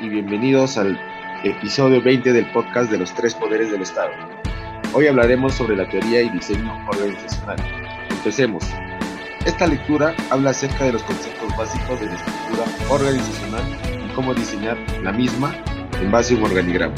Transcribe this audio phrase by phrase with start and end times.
[0.00, 0.98] y bienvenidos al
[1.44, 4.10] episodio 20 del podcast de los tres poderes del Estado.
[4.94, 7.58] Hoy hablaremos sobre la teoría y diseño organizacional.
[8.08, 8.64] Empecemos.
[9.44, 13.62] Esta lectura habla acerca de los conceptos básicos de la estructura organizacional
[14.06, 15.54] y cómo diseñar la misma
[16.00, 16.94] en base a un organigrama.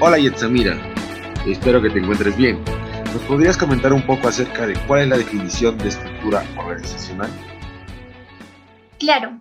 [0.00, 0.76] Hola Yetzamira,
[1.46, 2.62] espero que te encuentres bien.
[3.12, 7.30] ¿Nos podrías comentar un poco acerca de cuál es la definición de estructura organizacional?
[8.98, 9.40] Claro,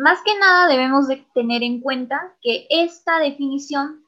[0.00, 4.02] más que nada debemos de tener en cuenta que esta definición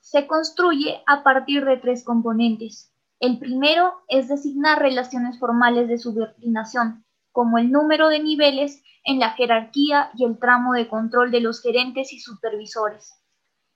[0.00, 2.92] se construye a partir de tres componentes.
[3.20, 9.30] El primero es designar relaciones formales de subordinación, como el número de niveles en la
[9.30, 13.12] jerarquía y el tramo de control de los gerentes y supervisores.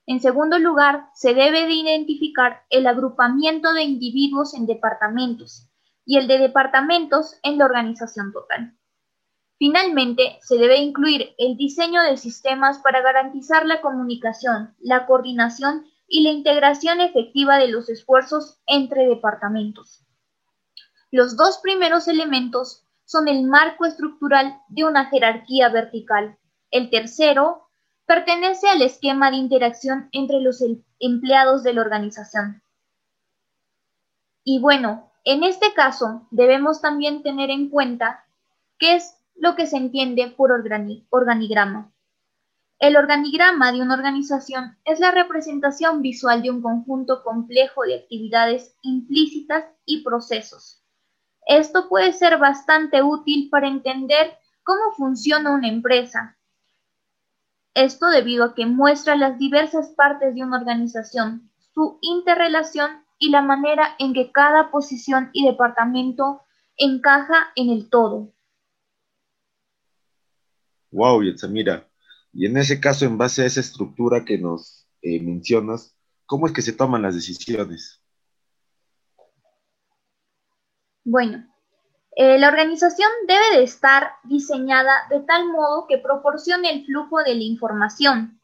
[0.04, 5.70] En segundo lugar, se debe de identificar el agrupamiento de individuos en departamentos
[6.04, 8.76] y el de departamentos en la organización total.
[9.58, 16.22] Finalmente, se debe incluir el diseño de sistemas para garantizar la comunicación, la coordinación y
[16.22, 20.04] la integración efectiva de los esfuerzos entre departamentos.
[21.10, 26.36] Los dos primeros elementos son el marco estructural de una jerarquía vertical.
[26.70, 27.68] El tercero
[28.04, 32.62] pertenece al esquema de interacción entre los em-, empleados de la organización.
[34.44, 38.24] Y bueno, en este caso debemos también tener en cuenta
[38.78, 41.92] que es lo que se entiende por organigrama.
[42.78, 48.76] El organigrama de una organización es la representación visual de un conjunto complejo de actividades
[48.82, 50.82] implícitas y procesos.
[51.46, 56.36] Esto puede ser bastante útil para entender cómo funciona una empresa.
[57.72, 63.42] Esto debido a que muestra las diversas partes de una organización, su interrelación y la
[63.42, 66.42] manera en que cada posición y departamento
[66.76, 68.32] encaja en el todo.
[70.90, 71.88] Wow, Yetzamira.
[72.32, 75.96] Y en ese caso, en base a esa estructura que nos eh, mencionas,
[76.26, 78.02] ¿cómo es que se toman las decisiones?
[81.04, 81.46] Bueno,
[82.16, 87.34] eh, la organización debe de estar diseñada de tal modo que proporcione el flujo de
[87.34, 88.40] la información.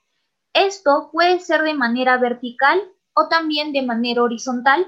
[0.55, 2.81] Esto puede ser de manera vertical
[3.15, 4.87] o también de manera horizontal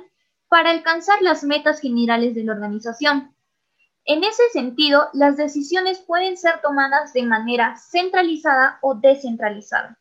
[0.49, 3.34] para alcanzar las metas generales de la organización.
[4.07, 9.99] En ese sentido, las decisiones pueden ser tomadas de manera centralizada o descentralizada.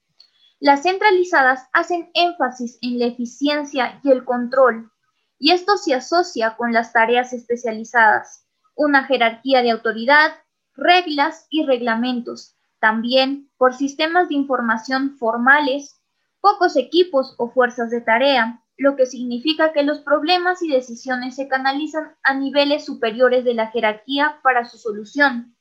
[0.59, 4.91] Las centralizadas hacen énfasis en la eficiencia y el control,
[5.39, 10.31] y esto se asocia con las tareas especializadas, una jerarquía de autoridad,
[10.73, 16.01] reglas y reglamentos, también por sistemas de información formales,
[16.41, 21.47] pocos equipos o fuerzas de tarea, lo que significa que los problemas y decisiones se
[21.47, 25.55] canalizan a niveles superiores de la jerarquía para su solución.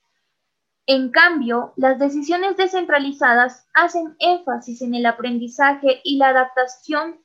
[0.86, 7.20] En cambio, las decisiones descentralizadas hacen énfasis en el aprendizaje y la adaptación,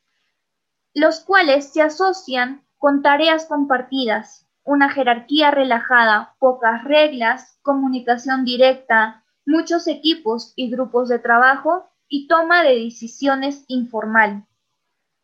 [0.94, 9.88] los cuales se asocian con tareas compartidas, una jerarquía relajada, pocas reglas, comunicación directa, muchos
[9.88, 14.47] equipos y grupos de trabajo y toma de decisiones informal.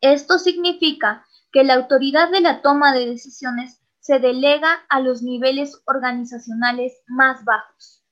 [0.03, 5.81] Esto significa que la autoridad de la toma de decisiones se delega a los niveles
[5.85, 8.03] organizacionales más bajos.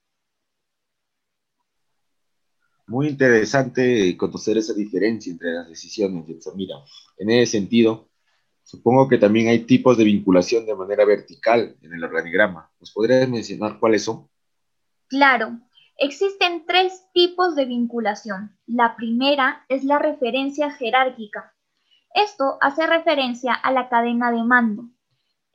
[2.88, 6.24] Muy interesante conocer esa diferencia entre las decisiones,
[6.56, 6.75] Mira,
[7.18, 8.08] En ese sentido,
[8.63, 12.72] supongo que también hay tipos de vinculación de manera vertical en el organigrama.
[12.79, 14.29] ¿Nos podrías mencionar cuáles son?
[15.08, 15.59] Claro,
[15.97, 18.58] existen tres tipos de vinculación.
[18.66, 21.50] La primera es la referencia jerárquica,
[22.13, 24.89] esto hace referencia a la cadena de mando,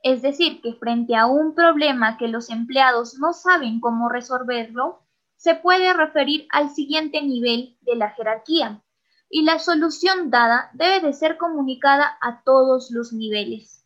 [0.03, 5.03] es decir, que frente a un problema que los empleados no saben cómo resolverlo,
[5.35, 8.83] se puede referir al siguiente nivel de la jerarquía
[9.29, 13.85] y la solución dada debe de ser comunicada a todos los niveles.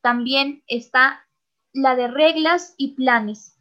[0.00, 1.26] También está
[1.72, 3.58] la de reglas y planes.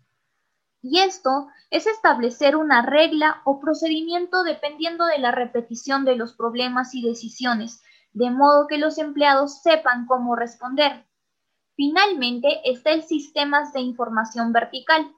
[0.81, 6.93] Y esto es establecer una regla o procedimiento dependiendo de la repetición de los problemas
[6.93, 7.81] y decisiones
[8.13, 11.05] de modo que los empleados sepan cómo responder.
[11.75, 15.11] Finalmente está el sistema de información vertical.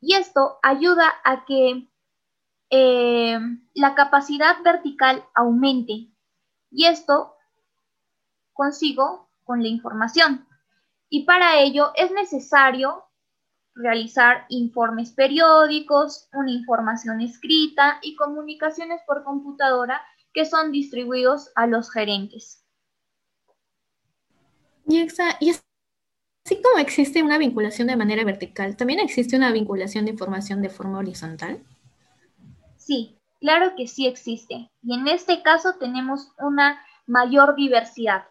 [0.00, 1.88] Y esto ayuda a que
[2.70, 3.38] eh,
[3.74, 6.08] la capacidad vertical aumente.
[6.70, 7.34] Y esto
[8.52, 10.46] consigo con la información.
[11.08, 13.04] Y para ello es necesario
[13.74, 20.00] realizar informes periódicos, una información escrita y comunicaciones por computadora
[20.32, 22.64] que son distribuidos a los gerentes.
[24.86, 30.62] Y, así como existe una vinculación de manera vertical, ¿también existe una vinculación de información
[30.62, 31.62] de forma horizontal?
[32.76, 38.24] Sí, Claro que sí existe, y en este caso tenemos una mayor diversidad.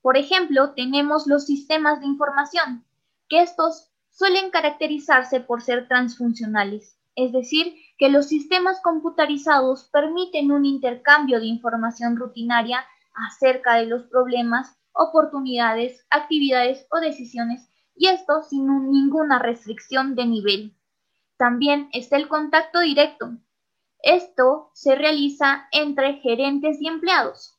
[0.00, 2.86] Por ejemplo, tenemos los sistemas de información,
[3.28, 10.64] que estos suelen caracterizarse por ser transfuncionales, es decir, que los sistemas computarizados permiten un
[10.64, 18.90] intercambio de información rutinaria acerca de los problemas, oportunidades, actividades o decisiones, y esto sin
[18.90, 20.76] ninguna restricción de nivel.
[21.36, 23.36] También está el contacto directo.
[24.00, 27.58] Esto se realiza entre gerentes y empleados,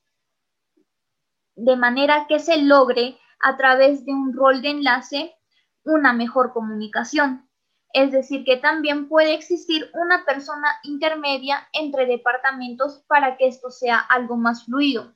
[1.55, 5.35] de manera que se logre a través de un rol de enlace
[5.83, 7.48] una mejor comunicación.
[7.93, 13.97] Es decir, que también puede existir una persona intermedia entre departamentos para que esto sea
[13.97, 15.15] algo más fluido.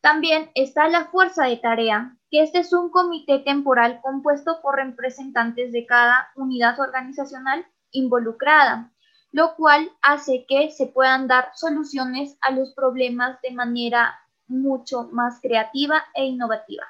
[0.00, 5.72] También está la fuerza de tarea, que este es un comité temporal compuesto por representantes
[5.72, 8.92] de cada unidad organizacional involucrada,
[9.30, 15.40] lo cual hace que se puedan dar soluciones a los problemas de manera mucho más
[15.40, 16.84] creativa e innovativa.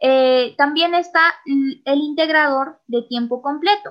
[0.00, 3.90] Eh, también está el integrador de tiempo completo,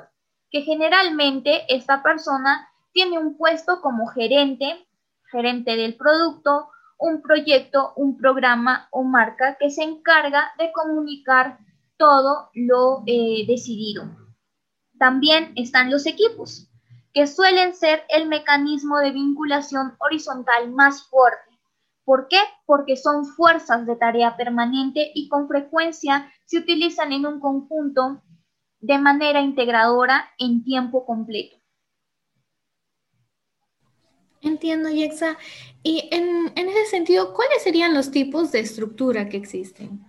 [0.52, 4.86] que generalmente esta persona tiene un puesto como gerente,
[5.32, 6.70] gerente del producto,
[7.00, 11.58] un proyecto, un programa o marca que se encarga de comunicar
[11.98, 14.04] todo lo eh, decidido.
[15.00, 16.70] También están los equipos,
[17.14, 21.50] que suelen ser el mecanismo de vinculación horizontal más fuerte.
[22.04, 22.40] ¿Por qué?
[22.66, 28.22] Porque son fuerzas de tarea permanente y con frecuencia se utilizan en un conjunto
[28.82, 31.58] de manera integradora en tiempo completo.
[34.42, 35.38] Entiendo, Yexa.
[35.84, 40.04] Y en, en, ese sentido, ¿cuáles serían los tipos de estructura que existen?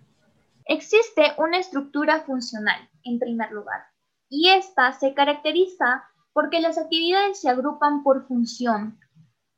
[0.64, 3.82] Existe una estructura funcional, en primer lugar,
[4.28, 8.98] y esta se caracteriza porque las actividades se agrupan por función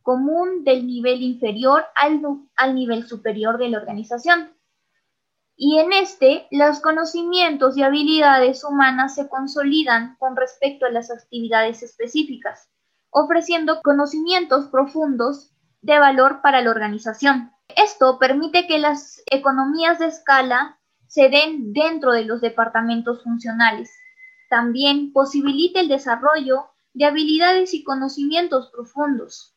[0.02, 2.20] común del nivel inferior al,
[2.56, 4.52] al nivel superior de la organización
[5.56, 11.82] y en este los conocimientos y habilidades humanas se consolidan con respecto a las actividades
[11.82, 12.68] específicas,
[13.10, 15.52] ofreciendo conocimientos profundos
[15.82, 17.52] de valor para la organización.
[17.68, 23.90] Esto permite que las economías de escala se den dentro de los departamentos funcionales.
[24.50, 29.56] También posibilita el desarrollo de habilidades y conocimientos profundos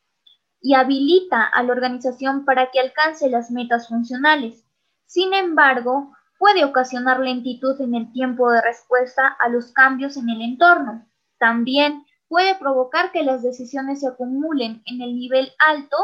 [0.61, 4.66] y habilita a la organización para que alcance las metas funcionales
[5.07, 10.41] sin embargo, puede ocasionar lentitud en el tiempo de respuesta a los cambios en el
[10.41, 11.07] entorno.
[11.39, 15.95] También puede provocar que las decisiones se acumulen en el nivel alto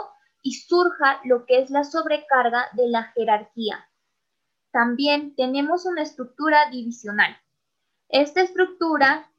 [0.41, 3.89] y surja lo que es la sobrecarga de la jerarquía.
[4.71, 7.37] También tenemos una estructura divisional.
[8.07, 9.29] Esta estructura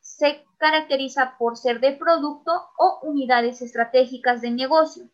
[0.00, 5.08] se caracteriza por ser de producto o unidades estratégicas de negocio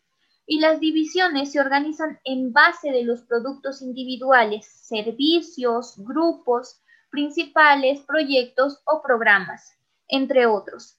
[0.45, 8.81] y las divisiones se organizan en base de los productos individuales, servicios, grupos, principales, proyectos
[8.85, 9.77] o programas,
[10.07, 10.97] entre otros,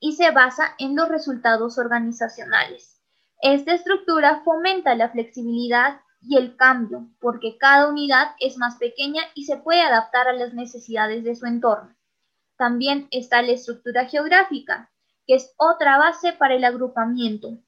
[0.00, 3.00] y se basa en los resultados organizacionales.
[3.40, 9.44] Esta estructura fomenta la flexibilidad y el cambio, porque cada unidad es más pequeña y
[9.44, 11.94] se puede adaptar a las necesidades de su entorno.
[12.56, 14.90] También está la estructura geográfica,
[15.26, 17.58] que es otra base para el agrupamiento,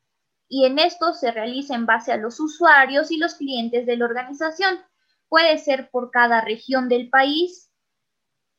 [0.49, 4.07] y en esto se realiza en base a los usuarios y los clientes de la
[4.07, 4.79] organización.
[5.29, 7.71] Puede ser por cada región del país,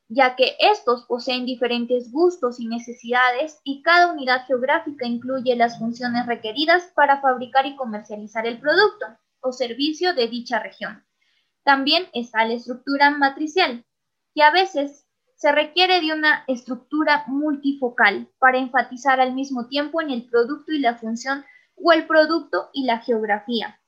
[0.08, 6.26] ya que estos poseen diferentes gustos y necesidades y cada unidad geográfica incluye las funciones
[6.28, 9.06] requeridas para fabricar y comercializar el producto
[9.42, 11.04] o servicio de dicha región.
[11.64, 13.84] También está la estructura matricial,
[14.34, 15.06] que a veces
[15.36, 20.80] se requiere de una estructura multifocal para enfatizar al mismo tiempo en el producto y
[20.80, 21.46] la función
[21.84, 23.80] o el producto y la geografía.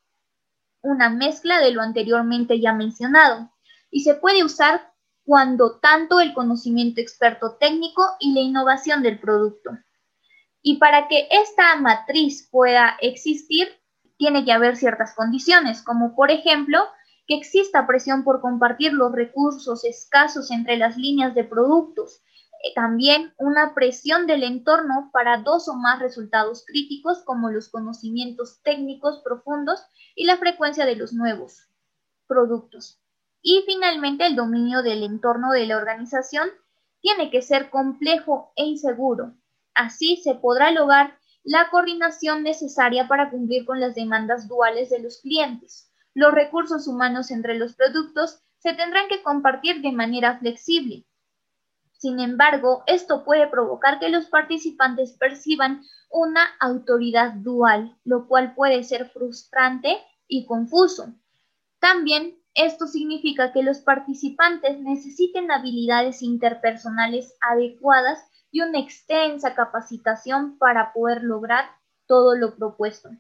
[0.82, 3.52] Una mezcla de lo anteriormente ya mencionado
[3.90, 4.92] y se puede usar
[5.24, 9.72] cuando tanto el conocimiento experto técnico y la innovación del producto.
[10.62, 13.70] Y para que esta matriz pueda existir,
[14.18, 16.80] tiene que haber ciertas condiciones, como por ejemplo
[17.28, 22.22] que exista presión por compartir los recursos escasos entre las líneas de productos
[22.76, 29.22] también una presión del entorno para dos o más resultados críticos como los conocimientos técnicos
[29.24, 29.84] profundos
[30.16, 31.68] y la frecuencia de los nuevos
[32.28, 33.00] productos.
[33.42, 36.50] Y finalmente el dominio del entorno de la organización
[37.02, 39.34] tiene que ser complejo e inseguro.
[39.74, 45.18] Así se podrá lograr la coordinación necesaria para cumplir con las demandas duales de los
[45.22, 45.92] clientes.
[46.14, 51.08] Los recursos humanos entre los productos se tendrán que compartir de manera flexible
[52.02, 58.84] Sin embargo, esto puede provocar que los participantes perciban una autoridad dual, lo cual puede
[58.84, 61.14] ser frustrante y confuso.
[61.78, 70.94] También esto significa que los participantes necesiten habilidades interpersonales adecuadas y una extensa capacitación para
[70.94, 71.66] poder lograr
[72.08, 73.12] todo lo propuesto.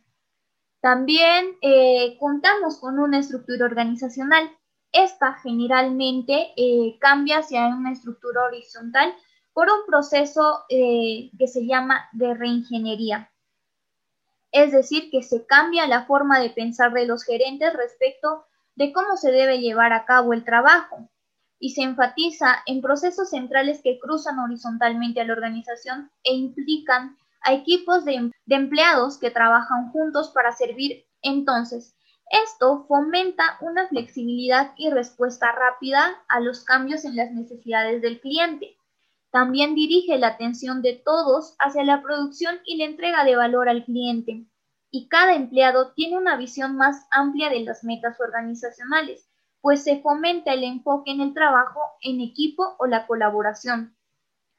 [0.82, 4.50] También eh, contamos con una estructura organizacional.
[4.92, 9.14] Esta generalmente eh, cambia hacia una estructura horizontal
[9.54, 13.32] por un proceso eh, que se llama de reingeniería.
[14.52, 18.46] Es decir, que se cambia la forma de pensar de los gerentes respecto
[18.76, 21.10] de cómo se debe llevar a cabo el trabajo
[21.60, 27.54] y se enfatiza en procesos centrales que cruzan horizontalmente a la organización e implican a
[27.54, 31.06] equipos de, empleados que trabajan juntos para servir.
[31.22, 31.96] Entonces,
[32.32, 38.78] esto fomenta una flexibilidad y respuesta rápida a los cambios en las necesidades del cliente.
[39.32, 43.84] También dirige la atención de todos hacia la producción y la entrega de valor al
[43.84, 44.46] cliente.
[44.92, 50.54] Y cada empleado tiene una visión más amplia de las metas organizacionales, pues se fomenta
[50.54, 53.96] el enfoque en el trabajo en equipo o la colaboración.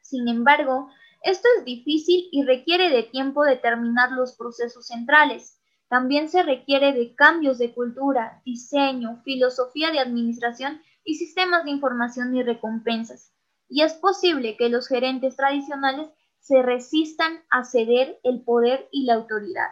[0.02, 0.90] Sin embargo,
[1.22, 5.58] esto es difícil y requiere de tiempo determinar los procesos centrales.
[5.92, 12.34] También se requiere de cambios de cultura, diseño, filosofía de administración y sistemas de información
[12.34, 13.34] y recompensas.
[13.68, 16.08] Y es posible que los gerentes tradicionales
[16.38, 19.68] se resistan a ceder el poder y la autoridad.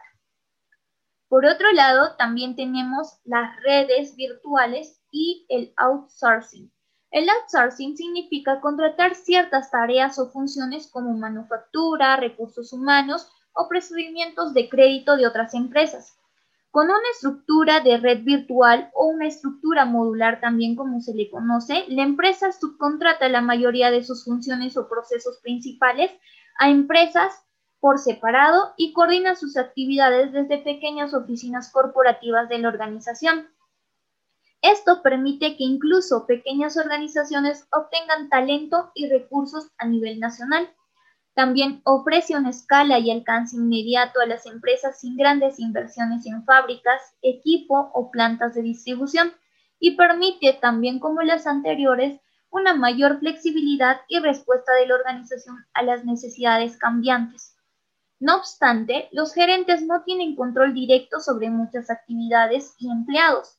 [1.27, 6.71] Por otro lado, también tenemos las redes virtuales y el outsourcing.
[7.11, 14.69] El outsourcing significa contratar ciertas tareas o funciones como manufactura, recursos humanos o procedimientos de
[14.69, 16.16] crédito de otras empresas.
[16.71, 21.85] Con una estructura de red virtual o una estructura modular también como se le conoce,
[21.88, 26.12] la empresa subcontrata la mayoría de sus funciones o procesos principales
[26.59, 27.33] a empresas
[27.80, 33.49] por separado y coordina sus actividades desde pequeñas oficinas corporativas de la organización.
[34.62, 40.71] Esto permite que incluso pequeñas organizaciones obtengan talento y recursos a nivel nacional.
[41.35, 47.01] También ofrece una escala y alcance inmediato a las empresas sin grandes inversiones en fábricas,
[47.23, 49.33] equipo o plantas de distribución
[49.79, 52.21] y permite también como las anteriores
[52.51, 57.57] una mayor flexibilidad y respuesta de la organización a las necesidades cambiantes.
[58.19, 63.57] No obstante, los gerentes no tienen control directo sobre muchas actividades y empleados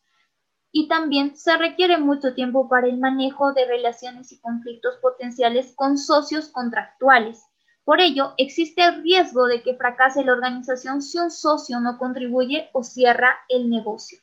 [0.72, 5.98] y también se requiere mucho tiempo para el manejo de relaciones y conflictos potenciales con
[5.98, 7.44] socios contractuales.
[7.84, 12.70] Por ello, existe el riesgo de que fracase la organización si un socio no contribuye
[12.74, 14.20] o cierra el negocio.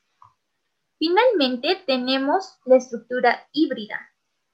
[0.99, 3.99] Finalmente, tenemos la estructura híbrida,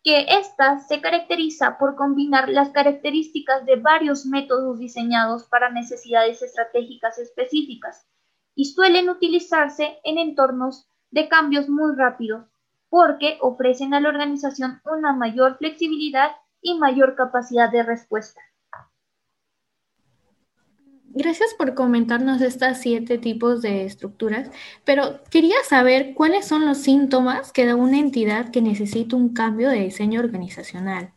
[0.03, 7.19] que ésta se caracteriza por combinar las características de varios métodos diseñados para necesidades estratégicas
[7.19, 8.07] específicas
[8.55, 12.47] y suelen utilizarse en entornos de cambios muy rápidos,
[12.89, 18.41] porque ofrecen a la organización una mayor flexibilidad y mayor capacidad de respuesta.
[21.17, 24.51] Gracias por comentarnos estas siete tipos de estructuras,
[24.85, 29.71] pero quería saber cuáles son los síntomas que da una entidad que necesita un cambio
[29.71, 31.13] de diseño organizacional.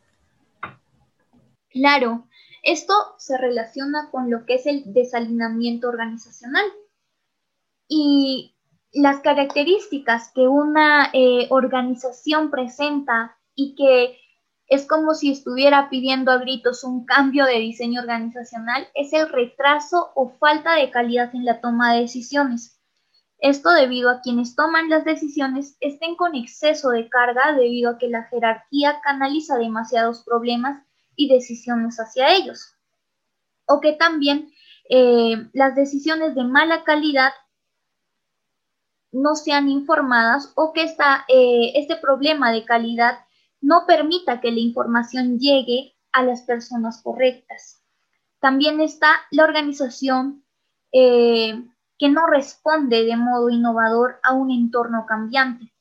[1.72, 2.28] Claro,
[2.62, 6.66] esto se relaciona con lo que es el desalineamiento organizacional.
[7.88, 8.56] Y
[8.94, 14.20] las características que una eh, organización presenta y que
[14.68, 20.12] es como si estuviera pidiendo a gritos un cambio de diseño organizacional es el retraso
[20.16, 22.78] o falta de calidad en la toma de decisiones.
[23.40, 28.10] Esto debido a quienes toman las decisiones estén con exceso de carga debido a que
[28.10, 30.84] la jerarquía canaliza demasiados problemas
[31.16, 32.74] y decisiones hacia ellos.
[33.68, 34.52] O que también
[34.90, 37.32] eh, las decisiones de mala calidad
[39.12, 43.20] no sean informadas o que eh, este problema de calidad
[43.62, 47.84] no permita que la información llegue a las personas correctas.
[48.40, 50.44] También está la organización
[50.92, 51.64] eh,
[51.98, 55.74] que no responde de modo innovador a un entorno cambiante.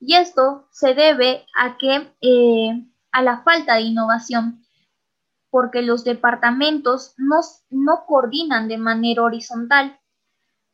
[0.00, 4.62] Y esto se debe a que eh, a la falta de innovación,
[5.48, 9.98] porque los departamentos no, no coordinan de manera horizontal,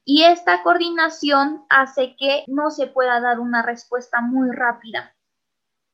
[0.05, 5.15] y esta coordinación hace que no se pueda dar una respuesta muy rápida.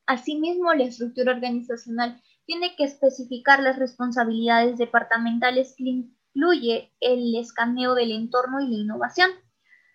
[0.08, 8.12] Asimismo, la estructura organizacional tiene que especificar las responsabilidades departamentales que incluye el escaneo del
[8.12, 9.30] entorno y la innovación.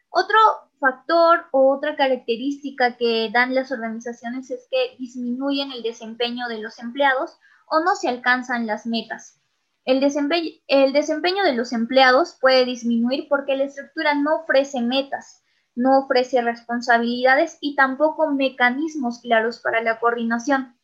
[0.09, 0.37] Otro
[0.79, 6.77] factor o otra característica que dan las organizaciones es que disminuyen el desempeño de los
[6.77, 9.41] empleados o no se alcanzan las metas.
[9.83, 15.42] El desempeño, de los empleados puede disminuir porque la estructura no ofrece metas,
[15.75, 20.77] no ofrece responsabilidades y tampoco mecanismos claros para la coordinación.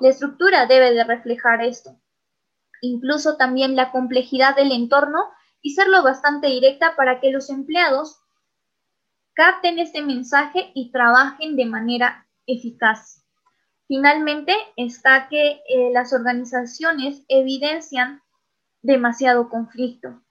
[0.00, 2.00] La estructura debe de reflejar esto.
[2.80, 5.18] Incluso también la complejidad del entorno
[5.60, 8.20] y serlo bastante directa para que los empleados
[9.34, 13.24] capten este mensaje y trabajen de manera eficaz.
[13.86, 18.22] Finalmente está que eh, las organizaciones evidencian
[18.82, 20.22] demasiado conflicto.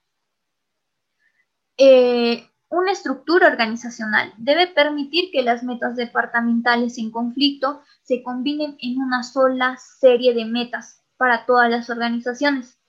[1.78, 9.02] Eh, una estructura organizacional debe permitir que las metas departamentales en conflicto se combinen en
[9.02, 12.80] una sola serie de metas para todas las organizaciones.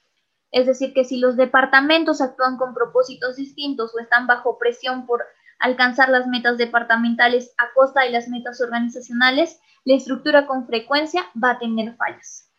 [0.52, 5.24] Es decir, que si los departamentos actúan con propósitos distintos o están bajo presión por
[5.58, 11.52] alcanzar las metas departamentales a costa de las metas organizacionales, la estructura con frecuencia va
[11.52, 12.50] a tener fallas.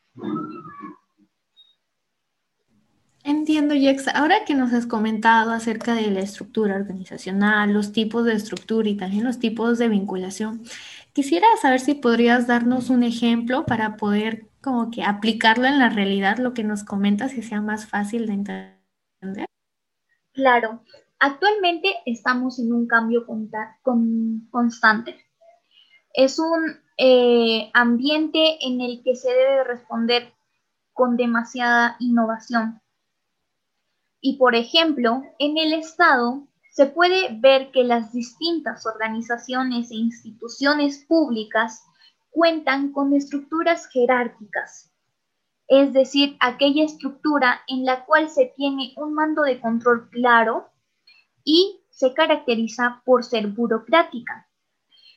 [3.23, 4.07] Entiendo, Jex.
[4.07, 8.97] Ahora que nos has comentado acerca de la estructura organizacional, los tipos de estructura y
[8.97, 10.63] también los tipos de vinculación,
[11.13, 16.37] quisiera saber si podrías darnos un ejemplo para poder como que aplicarlo en la realidad,
[16.37, 19.45] lo que nos comentas, y sea más fácil de entender.
[20.33, 20.83] Claro,
[21.19, 23.25] actualmente estamos en un cambio
[24.49, 25.15] constante.
[26.13, 30.33] Es un eh, ambiente en el que se debe responder
[30.93, 32.80] con demasiada innovación
[34.21, 40.99] y, por ejemplo, en el Estado se puede ver que las distintas organizaciones e instituciones
[40.99, 41.83] públicas
[42.29, 44.89] cuentan con estructuras jerárquicas,
[45.67, 50.69] es decir, aquella estructura en la cual se tiene un mando de control claro
[51.43, 54.47] y se caracteriza por ser burocrática.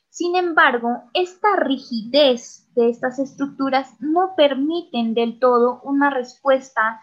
[0.09, 7.01] Sin embargo, esta rigidez de estas estructuras no permiten del todo una respuesta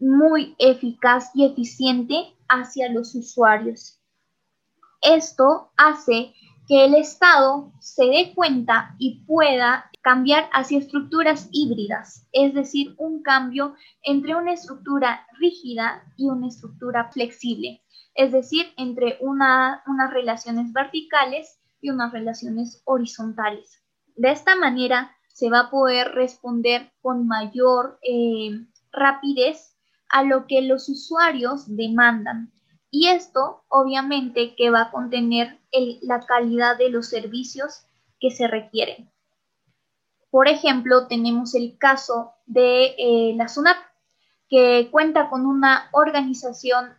[0.00, 4.00] muy eficaz y eficiente hacia los usuarios.
[5.02, 6.34] Esto hace
[6.66, 13.22] que el Estado se dé cuenta y pueda cambiar hacia estructuras híbridas, es decir, un
[13.22, 17.82] cambio entre una estructura rígida y una estructura flexible,
[18.14, 23.82] es decir, entre unas relaciones verticales y unas relaciones horizontales.
[24.16, 29.76] De esta manera se va a poder responder con mayor eh, rapidez
[30.10, 32.52] a lo que los usuarios demandan.
[32.90, 35.58] Y esto obviamente que va a contener
[36.02, 37.86] la calidad de los servicios
[38.18, 39.10] que se requieren.
[40.30, 43.76] Por ejemplo, tenemos el caso de eh, la SUNAP,
[44.48, 46.90] que cuenta con una organización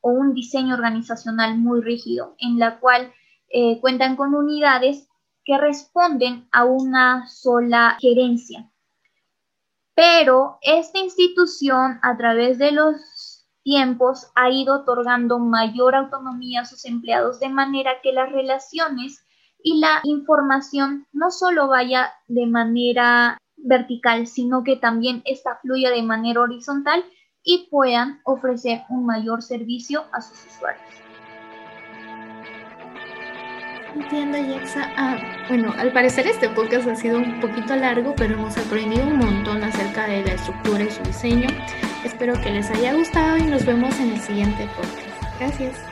[0.00, 3.12] o un diseño organizacional muy rígido, en la cual
[3.48, 5.08] eh, cuentan con unidades
[5.44, 8.71] que responden a una sola gerencia
[9.94, 16.84] pero esta institución a través de los tiempos ha ido otorgando mayor autonomía a sus
[16.84, 19.24] empleados de manera que las relaciones
[19.62, 26.02] y la información no solo vaya de manera vertical, sino que también esta fluya de
[26.02, 27.04] manera horizontal
[27.44, 31.01] y puedan ofrecer un mayor servicio a sus usuarios.
[33.94, 34.90] Entiendo, Yexa.
[34.96, 39.18] Ah, bueno, al parecer este podcast ha sido un poquito largo, pero hemos aprendido un
[39.18, 41.48] montón acerca de la estructura y su diseño.
[42.04, 45.38] Espero que les haya gustado y nos vemos en el siguiente podcast.
[45.38, 45.91] Gracias.